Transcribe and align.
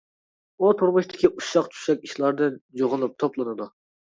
ئۇ 0.63 0.69
تۇرمۇشتىكى 0.79 1.29
ئۇششاق-چۈششەك 1.33 2.09
ئىشلاردىن 2.09 2.59
جۇغلىنىپ 2.81 3.17
توپلىنىدۇ. 3.25 3.71